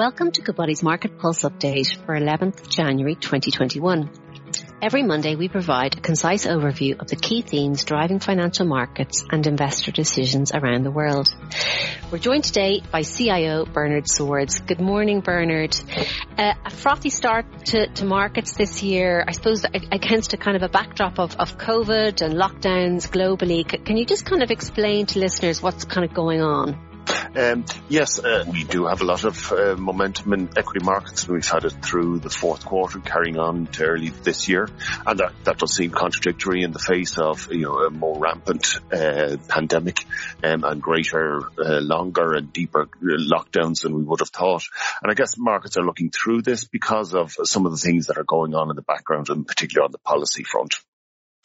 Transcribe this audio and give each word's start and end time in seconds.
Welcome 0.00 0.32
to 0.32 0.40
Goodbody's 0.40 0.82
Market 0.82 1.18
Pulse 1.18 1.42
update 1.42 1.94
for 2.06 2.16
11th 2.16 2.70
January 2.70 3.16
2021. 3.16 4.08
Every 4.80 5.02
Monday 5.02 5.36
we 5.36 5.48
provide 5.48 5.98
a 5.98 6.00
concise 6.00 6.46
overview 6.46 6.98
of 6.98 7.08
the 7.08 7.16
key 7.16 7.42
themes 7.42 7.84
driving 7.84 8.18
financial 8.18 8.64
markets 8.64 9.26
and 9.30 9.46
investor 9.46 9.92
decisions 9.92 10.52
around 10.54 10.84
the 10.84 10.90
world. 10.90 11.28
We're 12.10 12.16
joined 12.16 12.44
today 12.44 12.80
by 12.90 13.02
CIO 13.02 13.66
Bernard 13.66 14.08
Swords. 14.08 14.60
Good 14.60 14.80
morning, 14.80 15.20
Bernard. 15.20 15.76
Uh, 16.38 16.54
a 16.64 16.70
frothy 16.70 17.10
start 17.10 17.66
to, 17.66 17.86
to, 17.88 18.06
markets 18.06 18.54
this 18.54 18.82
year, 18.82 19.22
I 19.28 19.32
suppose 19.32 19.66
against 19.92 20.32
a 20.32 20.38
kind 20.38 20.56
of 20.56 20.62
a 20.62 20.70
backdrop 20.70 21.18
of, 21.18 21.36
of 21.36 21.58
COVID 21.58 22.22
and 22.22 22.36
lockdowns 22.36 23.10
globally. 23.10 23.68
Can 23.84 23.98
you 23.98 24.06
just 24.06 24.24
kind 24.24 24.42
of 24.42 24.50
explain 24.50 25.04
to 25.12 25.18
listeners 25.18 25.60
what's 25.60 25.84
kind 25.84 26.08
of 26.08 26.14
going 26.14 26.40
on? 26.40 26.89
Um, 27.34 27.64
yes, 27.88 28.18
uh, 28.18 28.44
we 28.50 28.64
do 28.64 28.86
have 28.86 29.00
a 29.00 29.04
lot 29.04 29.24
of 29.24 29.52
uh, 29.52 29.76
momentum 29.76 30.32
in 30.32 30.48
equity 30.56 30.84
markets. 30.84 31.24
And 31.24 31.34
we've 31.34 31.46
had 31.46 31.64
it 31.64 31.72
through 31.82 32.18
the 32.18 32.30
fourth 32.30 32.64
quarter, 32.64 32.98
carrying 32.98 33.38
on 33.38 33.66
to 33.68 33.84
early 33.84 34.08
this 34.08 34.48
year, 34.48 34.68
and 35.06 35.18
that, 35.20 35.32
that 35.44 35.58
does 35.58 35.74
seem 35.74 35.90
contradictory 35.90 36.62
in 36.62 36.72
the 36.72 36.78
face 36.78 37.18
of 37.18 37.48
you 37.52 37.62
know 37.62 37.78
a 37.84 37.90
more 37.90 38.18
rampant 38.18 38.66
uh, 38.92 39.36
pandemic 39.48 40.04
um, 40.42 40.64
and 40.64 40.82
greater, 40.82 41.40
uh, 41.58 41.80
longer 41.80 42.34
and 42.34 42.52
deeper 42.52 42.88
lockdowns 43.02 43.82
than 43.82 43.94
we 43.94 44.02
would 44.02 44.20
have 44.20 44.30
thought. 44.30 44.64
And 45.02 45.10
I 45.10 45.14
guess 45.14 45.38
markets 45.38 45.76
are 45.76 45.84
looking 45.84 46.10
through 46.10 46.42
this 46.42 46.64
because 46.64 47.14
of 47.14 47.32
some 47.44 47.66
of 47.66 47.72
the 47.72 47.78
things 47.78 48.06
that 48.06 48.18
are 48.18 48.24
going 48.24 48.54
on 48.54 48.70
in 48.70 48.76
the 48.76 48.82
background, 48.82 49.28
and 49.28 49.46
particularly 49.46 49.86
on 49.86 49.92
the 49.92 49.98
policy 49.98 50.44
front. 50.44 50.74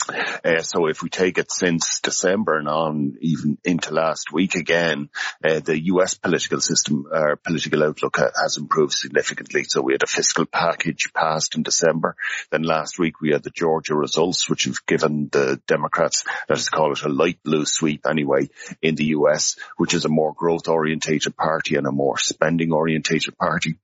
Uh, 0.07 0.61
so 0.61 0.87
if 0.87 1.01
we 1.01 1.09
take 1.09 1.37
it 1.37 1.51
since 1.51 1.99
December 2.01 2.57
and 2.57 2.67
on 2.67 3.15
even 3.21 3.57
into 3.63 3.93
last 3.93 4.31
week 4.31 4.55
again, 4.55 5.09
uh, 5.43 5.59
the 5.59 5.85
US 5.85 6.15
political 6.15 6.61
system, 6.61 7.05
our 7.11 7.35
political 7.35 7.83
outlook 7.83 8.17
ha- 8.17 8.31
has 8.39 8.57
improved 8.57 8.93
significantly. 8.93 9.63
So 9.63 9.81
we 9.81 9.93
had 9.93 10.03
a 10.03 10.07
fiscal 10.07 10.45
package 10.45 11.11
passed 11.13 11.55
in 11.55 11.63
December. 11.63 12.15
Then 12.51 12.63
last 12.63 12.99
week 12.99 13.21
we 13.21 13.31
had 13.31 13.43
the 13.43 13.49
Georgia 13.49 13.95
results, 13.95 14.49
which 14.49 14.65
have 14.65 14.85
given 14.85 15.29
the 15.31 15.59
Democrats, 15.67 16.23
let's 16.49 16.69
call 16.69 16.91
it 16.91 17.03
a 17.03 17.09
light 17.09 17.41
blue 17.43 17.65
sweep 17.65 18.05
anyway, 18.07 18.49
in 18.81 18.95
the 18.95 19.05
US, 19.05 19.55
which 19.77 19.93
is 19.93 20.05
a 20.05 20.09
more 20.09 20.33
growth 20.33 20.67
orientated 20.67 21.35
party 21.35 21.75
and 21.75 21.87
a 21.87 21.91
more 21.91 22.17
spending 22.17 22.71
orientated 22.71 23.37
party. 23.37 23.75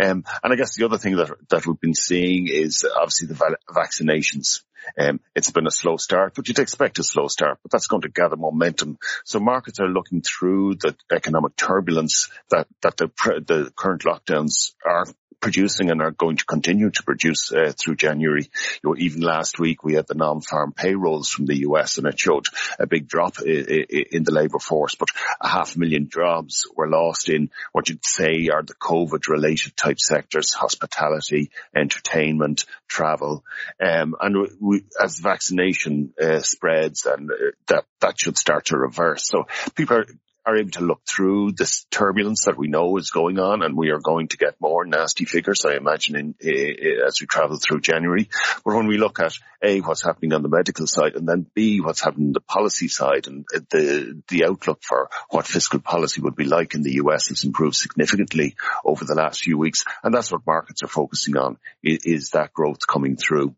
Um, 0.00 0.24
and 0.42 0.52
I 0.52 0.56
guess 0.56 0.76
the 0.76 0.84
other 0.84 0.98
thing 0.98 1.16
that, 1.16 1.30
that 1.50 1.66
we've 1.66 1.80
been 1.80 1.94
seeing 1.94 2.48
is 2.48 2.86
obviously 2.96 3.28
the 3.28 3.34
va- 3.34 3.56
vaccinations. 3.70 4.62
Um, 4.98 5.20
it's 5.34 5.50
been 5.50 5.66
a 5.66 5.70
slow 5.70 5.96
start, 5.96 6.34
but 6.34 6.48
you'd 6.48 6.58
expect 6.58 6.98
a 6.98 7.02
slow 7.02 7.28
start, 7.28 7.58
but 7.62 7.70
that's 7.70 7.86
going 7.86 8.02
to 8.02 8.08
gather 8.08 8.36
momentum. 8.36 8.98
So 9.24 9.40
markets 9.40 9.80
are 9.80 9.88
looking 9.88 10.22
through 10.22 10.76
the 10.76 10.96
economic 11.10 11.56
turbulence 11.56 12.30
that, 12.50 12.66
that 12.82 12.96
the, 12.96 13.10
the 13.46 13.72
current 13.76 14.02
lockdowns 14.02 14.72
are 14.84 15.06
producing 15.40 15.90
and 15.90 16.02
are 16.02 16.10
going 16.10 16.36
to 16.36 16.44
continue 16.44 16.90
to 16.90 17.02
produce 17.02 17.52
uh, 17.52 17.72
through 17.76 17.96
January. 17.96 18.42
You 18.82 18.90
know, 18.90 18.96
even 18.98 19.20
last 19.20 19.58
week 19.58 19.84
we 19.84 19.94
had 19.94 20.06
the 20.06 20.14
non-farm 20.14 20.72
payrolls 20.72 21.28
from 21.28 21.46
the 21.46 21.58
US 21.58 21.98
and 21.98 22.06
it 22.06 22.18
showed 22.18 22.44
a 22.78 22.86
big 22.86 23.08
drop 23.08 23.40
in, 23.40 24.24
the 24.24 24.32
labour 24.32 24.58
force, 24.58 24.94
but 24.94 25.08
a 25.40 25.48
half 25.48 25.76
million 25.76 26.08
jobs 26.12 26.66
were 26.74 26.88
lost 26.88 27.28
in 27.28 27.50
what 27.72 27.88
you'd 27.88 28.04
say 28.04 28.48
are 28.52 28.62
the 28.62 28.74
COVID 28.74 29.28
related 29.28 29.76
type 29.76 30.00
sectors, 30.00 30.52
hospitality, 30.52 31.50
entertainment, 31.74 32.64
travel. 32.88 33.44
Um, 33.80 34.14
and 34.20 34.48
we, 34.60 34.84
as 35.00 35.18
vaccination 35.18 36.12
uh, 36.20 36.40
spreads 36.40 37.06
and 37.06 37.30
uh, 37.30 37.34
that, 37.68 37.84
that 38.00 38.18
should 38.18 38.38
start 38.38 38.66
to 38.66 38.76
reverse. 38.76 39.26
So 39.26 39.46
people 39.74 39.98
are 39.98 40.06
are 40.46 40.56
able 40.56 40.70
to 40.70 40.80
look 40.80 41.02
through 41.06 41.52
this 41.52 41.84
turbulence 41.90 42.44
that 42.44 42.56
we 42.56 42.68
know 42.68 42.96
is 42.96 43.10
going 43.10 43.38
on 43.38 43.62
and 43.62 43.76
we 43.76 43.90
are 43.90 44.00
going 44.00 44.28
to 44.28 44.36
get 44.36 44.60
more 44.60 44.84
nasty 44.86 45.24
figures, 45.24 45.64
I 45.64 45.76
imagine, 45.76 46.16
in, 46.16 46.34
in, 46.40 47.00
as 47.06 47.20
we 47.20 47.26
travel 47.26 47.58
through 47.58 47.80
January. 47.80 48.28
But 48.64 48.74
when 48.74 48.86
we 48.86 48.98
look 48.98 49.20
at 49.20 49.34
A, 49.62 49.80
what's 49.80 50.04
happening 50.04 50.32
on 50.32 50.42
the 50.42 50.48
medical 50.48 50.86
side 50.86 51.16
and 51.16 51.28
then 51.28 51.46
B, 51.54 51.80
what's 51.80 52.00
happening 52.00 52.28
on 52.28 52.32
the 52.32 52.40
policy 52.40 52.88
side 52.88 53.26
and 53.26 53.44
eh, 53.54 53.60
the, 53.70 54.22
the 54.28 54.44
outlook 54.46 54.80
for 54.82 55.10
what 55.30 55.46
fiscal 55.46 55.80
policy 55.80 56.20
would 56.22 56.36
be 56.36 56.44
like 56.44 56.74
in 56.74 56.82
the 56.82 56.94
US 56.94 57.28
has 57.28 57.44
improved 57.44 57.76
significantly 57.76 58.56
over 58.84 59.04
the 59.04 59.14
last 59.14 59.42
few 59.42 59.58
weeks. 59.58 59.84
And 60.02 60.14
that's 60.14 60.32
what 60.32 60.46
markets 60.46 60.82
are 60.82 60.88
focusing 60.88 61.36
on 61.36 61.58
is, 61.82 62.04
is 62.04 62.30
that 62.30 62.52
growth 62.52 62.86
coming 62.86 63.16
through. 63.16 63.54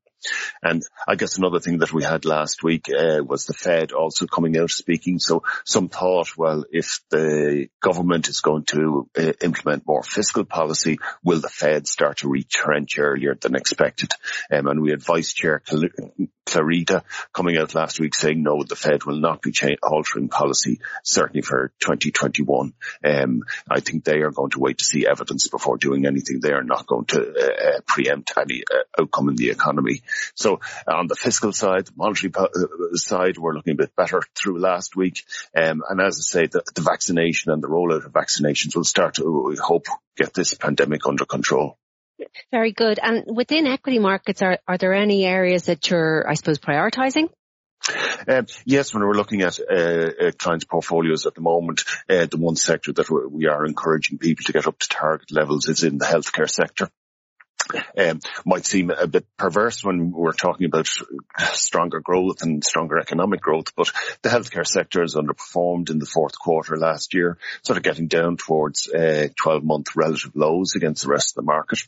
And 0.62 0.82
I 1.06 1.14
guess 1.14 1.38
another 1.38 1.60
thing 1.60 1.78
that 1.78 1.92
we 1.92 2.04
had 2.04 2.24
last 2.24 2.62
week 2.62 2.88
uh, 2.88 3.22
was 3.24 3.46
the 3.46 3.54
Fed 3.54 3.92
also 3.92 4.26
coming 4.26 4.56
out 4.58 4.70
speaking. 4.70 5.18
So 5.18 5.42
some 5.64 5.88
thought, 5.88 6.36
well, 6.36 6.64
if 6.70 7.00
the 7.10 7.68
government 7.80 8.28
is 8.28 8.40
going 8.40 8.64
to 8.64 9.08
uh, 9.18 9.32
implement 9.42 9.86
more 9.86 10.02
fiscal 10.02 10.44
policy, 10.44 10.98
will 11.24 11.40
the 11.40 11.48
Fed 11.48 11.86
start 11.86 12.18
to 12.18 12.28
retrench 12.28 12.98
earlier 12.98 13.34
than 13.34 13.54
expected? 13.54 14.10
Um, 14.52 14.66
and 14.66 14.82
we 14.82 14.90
had 14.90 15.02
Vice 15.02 15.32
Chair 15.32 15.62
Clarida 16.50 17.04
coming 17.32 17.56
out 17.56 17.74
last 17.74 18.00
week 18.00 18.14
saying 18.14 18.42
no, 18.42 18.62
the 18.62 18.76
Fed 18.76 19.04
will 19.04 19.20
not 19.20 19.40
be 19.40 19.52
cha- 19.52 19.68
altering 19.82 20.28
policy, 20.28 20.80
certainly 21.04 21.42
for 21.42 21.72
2021. 21.80 22.72
Um, 23.04 23.42
I 23.70 23.80
think 23.80 24.04
they 24.04 24.20
are 24.20 24.30
going 24.30 24.50
to 24.50 24.58
wait 24.58 24.78
to 24.78 24.84
see 24.84 25.06
evidence 25.06 25.48
before 25.48 25.76
doing 25.76 26.06
anything. 26.06 26.40
They 26.40 26.52
are 26.52 26.64
not 26.64 26.86
going 26.86 27.06
to 27.06 27.20
uh, 27.20 27.76
uh 27.76 27.80
preempt 27.86 28.32
any 28.36 28.62
uh, 28.72 29.02
outcome 29.02 29.28
in 29.28 29.36
the 29.36 29.50
economy. 29.50 30.02
So 30.34 30.60
on 30.86 31.06
the 31.06 31.14
fiscal 31.14 31.52
side, 31.52 31.86
the 31.86 31.92
monetary 31.96 32.32
uh, 32.34 32.46
side, 32.94 33.38
we're 33.38 33.54
looking 33.54 33.72
a 33.72 33.76
bit 33.76 33.96
better 33.96 34.22
through 34.34 34.60
last 34.60 34.96
week. 34.96 35.24
Um, 35.56 35.82
and 35.88 36.00
as 36.00 36.18
I 36.18 36.22
say, 36.22 36.46
the, 36.46 36.62
the 36.74 36.82
vaccination 36.82 37.52
and 37.52 37.62
the 37.62 37.68
rollout 37.68 38.06
of 38.06 38.12
vaccinations 38.12 38.76
will 38.76 38.84
start 38.84 39.14
to, 39.14 39.48
we 39.48 39.56
hope, 39.56 39.86
get 40.16 40.34
this 40.34 40.54
pandemic 40.54 41.06
under 41.06 41.24
control. 41.24 41.76
Very 42.50 42.72
good. 42.72 42.98
And 43.02 43.24
within 43.34 43.66
equity 43.66 43.98
markets, 43.98 44.42
are, 44.42 44.58
are 44.68 44.78
there 44.78 44.92
any 44.92 45.24
areas 45.24 45.64
that 45.64 45.88
you're, 45.90 46.28
I 46.28 46.34
suppose, 46.34 46.58
prioritising? 46.58 47.28
Um, 48.28 48.46
yes, 48.66 48.92
when 48.92 49.02
we're 49.02 49.14
looking 49.14 49.40
at 49.40 49.58
uh, 49.58 49.74
uh, 49.74 50.30
clients' 50.38 50.66
portfolios 50.66 51.26
at 51.26 51.34
the 51.34 51.40
moment, 51.40 51.84
uh, 52.10 52.26
the 52.26 52.36
one 52.36 52.56
sector 52.56 52.92
that 52.92 53.30
we 53.30 53.46
are 53.46 53.64
encouraging 53.64 54.18
people 54.18 54.44
to 54.44 54.52
get 54.52 54.66
up 54.66 54.78
to 54.78 54.88
target 54.88 55.32
levels 55.32 55.66
is 55.68 55.82
in 55.82 55.98
the 55.98 56.04
healthcare 56.04 56.48
sector. 56.48 56.90
Um, 57.96 58.20
might 58.44 58.66
seem 58.66 58.90
a 58.90 59.06
bit 59.06 59.26
perverse 59.36 59.84
when 59.84 60.10
we're 60.10 60.32
talking 60.32 60.66
about 60.66 60.88
stronger 61.52 62.00
growth 62.00 62.42
and 62.42 62.64
stronger 62.64 62.98
economic 62.98 63.40
growth, 63.40 63.74
but 63.76 63.90
the 64.22 64.28
healthcare 64.28 64.66
sector 64.66 65.00
has 65.02 65.14
underperformed 65.14 65.90
in 65.90 65.98
the 65.98 66.06
fourth 66.06 66.38
quarter 66.38 66.76
last 66.76 67.14
year, 67.14 67.38
sort 67.62 67.76
of 67.76 67.82
getting 67.82 68.08
down 68.08 68.36
towards 68.36 68.88
uh, 68.88 69.28
12 69.36 69.64
month 69.64 69.96
relative 69.96 70.32
lows 70.34 70.74
against 70.74 71.02
the 71.02 71.10
rest 71.10 71.32
of 71.32 71.36
the 71.36 71.46
market. 71.46 71.80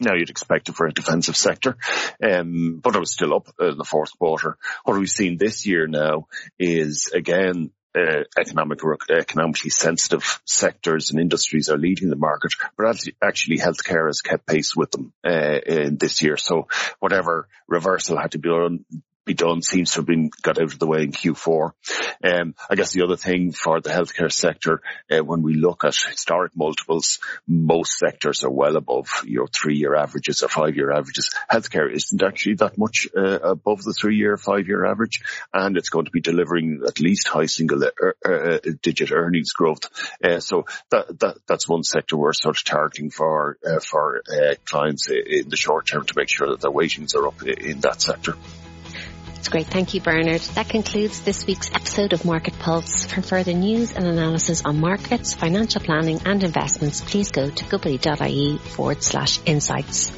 Now 0.00 0.14
you'd 0.14 0.30
expect 0.30 0.68
it 0.68 0.76
for 0.76 0.86
a 0.86 0.92
defensive 0.92 1.36
sector, 1.36 1.76
um, 2.22 2.80
but 2.82 2.94
it 2.94 3.00
was 3.00 3.12
still 3.12 3.34
up 3.34 3.48
in 3.58 3.76
the 3.76 3.84
fourth 3.84 4.16
quarter. 4.16 4.56
What 4.84 4.96
we've 4.96 5.10
seen 5.10 5.38
this 5.38 5.66
year 5.66 5.88
now 5.88 6.28
is 6.58 7.10
again 7.12 7.70
uh, 7.96 8.24
economic, 8.38 8.80
economically 9.10 9.70
sensitive 9.70 10.40
sectors 10.44 11.10
and 11.10 11.20
industries 11.20 11.68
are 11.68 11.78
leading 11.78 12.10
the 12.10 12.16
market, 12.16 12.52
but 12.76 12.86
actually 13.22 13.58
healthcare 13.58 14.06
has 14.06 14.20
kept 14.20 14.46
pace 14.46 14.76
with 14.76 14.90
them 14.90 15.12
uh, 15.26 15.58
in 15.66 15.96
this 15.96 16.22
year. 16.22 16.36
So 16.36 16.68
whatever 17.00 17.48
reversal 17.66 18.18
had 18.18 18.32
to 18.32 18.38
be 18.38 18.48
done, 18.48 18.84
be 19.28 19.34
done 19.34 19.62
seems 19.62 19.92
to 19.92 19.98
have 19.98 20.06
been 20.06 20.30
got 20.42 20.58
out 20.58 20.72
of 20.72 20.78
the 20.78 20.86
way 20.86 21.02
in 21.02 21.12
Q4. 21.12 21.72
Um, 22.24 22.54
I 22.68 22.74
guess 22.74 22.92
the 22.92 23.04
other 23.04 23.16
thing 23.16 23.52
for 23.52 23.80
the 23.80 23.90
healthcare 23.90 24.32
sector, 24.32 24.80
uh, 25.10 25.18
when 25.18 25.42
we 25.42 25.54
look 25.54 25.84
at 25.84 25.94
historic 25.94 26.56
multiples, 26.56 27.20
most 27.46 27.98
sectors 27.98 28.42
are 28.42 28.50
well 28.50 28.76
above 28.76 29.08
your 29.24 29.46
three-year 29.46 29.94
averages 29.94 30.42
or 30.42 30.48
five-year 30.48 30.90
averages. 30.90 31.30
Healthcare 31.52 31.94
isn't 31.94 32.22
actually 32.22 32.54
that 32.56 32.78
much 32.78 33.06
uh, 33.16 33.38
above 33.40 33.82
the 33.82 33.92
three-year, 33.92 34.36
five-year 34.38 34.86
average, 34.86 35.22
and 35.52 35.76
it's 35.76 35.90
going 35.90 36.06
to 36.06 36.10
be 36.10 36.22
delivering 36.22 36.82
at 36.86 36.98
least 36.98 37.28
high 37.28 37.46
single-digit 37.46 39.12
uh, 39.12 39.14
uh 39.14 39.18
earnings 39.18 39.52
growth. 39.52 39.90
Uh, 40.24 40.40
so 40.40 40.64
that, 40.90 41.06
that, 41.20 41.36
that's 41.46 41.68
one 41.68 41.82
sector 41.82 42.16
we're 42.16 42.32
sort 42.32 42.56
of 42.56 42.64
targeting 42.64 43.10
for 43.10 43.58
uh, 43.64 43.78
for 43.80 44.22
clients 44.64 45.08
in 45.10 45.50
the 45.50 45.56
short 45.56 45.86
term 45.86 46.06
to 46.06 46.14
make 46.16 46.28
sure 46.30 46.48
that 46.48 46.60
their 46.60 46.70
weightings 46.70 47.14
are 47.14 47.28
up 47.28 47.42
in 47.42 47.80
that 47.80 48.00
sector. 48.00 48.34
That's 49.38 49.50
great. 49.50 49.68
Thank 49.68 49.94
you, 49.94 50.00
Bernard. 50.00 50.40
That 50.56 50.68
concludes 50.68 51.20
this 51.20 51.46
week's 51.46 51.70
episode 51.72 52.12
of 52.12 52.24
Market 52.24 52.58
Pulse. 52.58 53.06
For 53.06 53.22
further 53.22 53.52
news 53.52 53.92
and 53.92 54.04
analysis 54.04 54.64
on 54.64 54.80
markets, 54.80 55.32
financial 55.32 55.80
planning 55.80 56.20
and 56.26 56.42
investments, 56.42 57.02
please 57.02 57.30
go 57.30 57.48
to 57.48 57.64
goodbody.ie 57.66 58.58
forward 58.58 59.00
slash 59.04 59.38
insights. 59.46 60.10